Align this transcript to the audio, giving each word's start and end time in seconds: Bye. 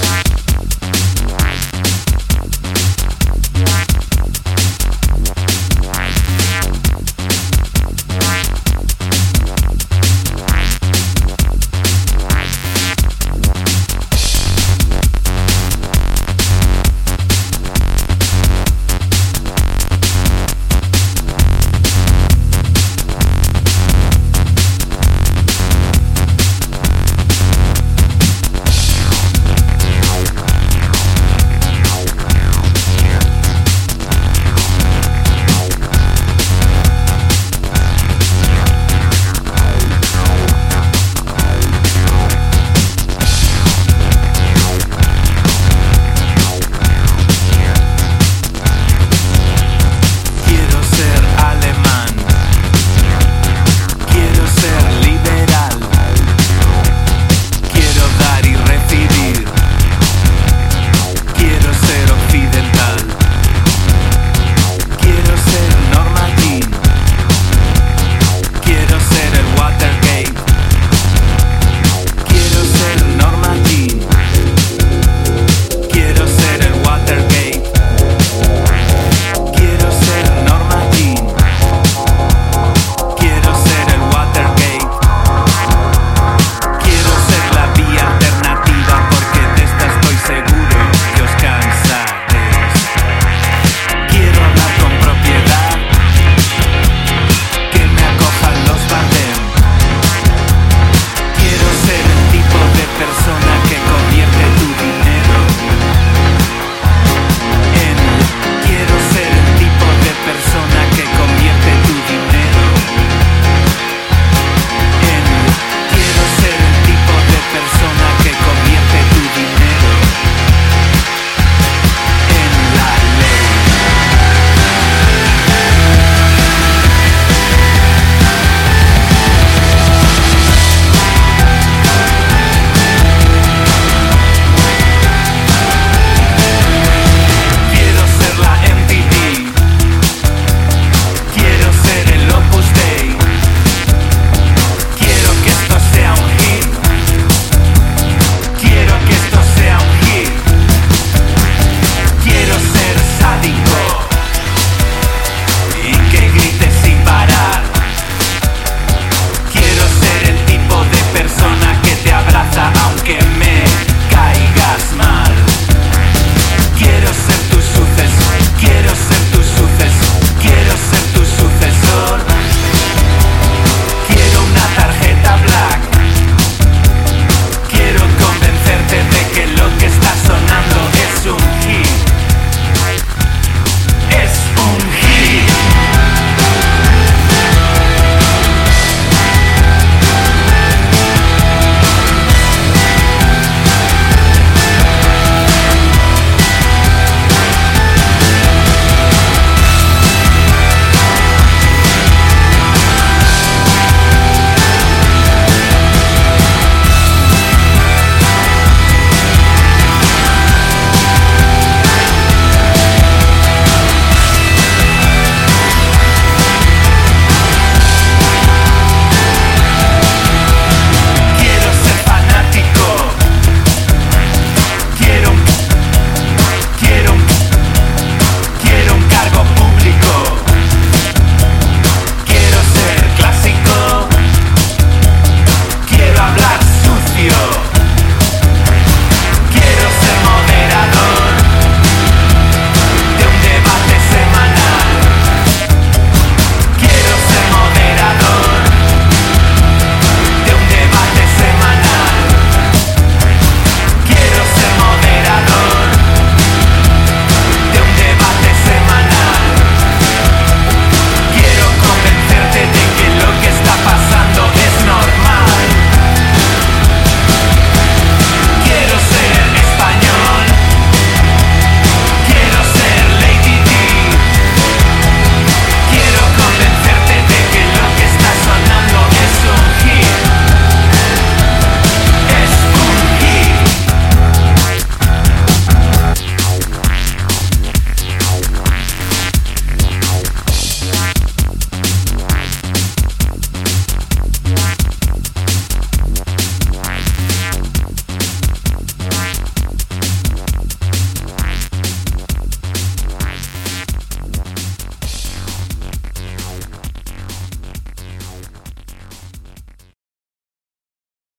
Bye. 0.00 0.21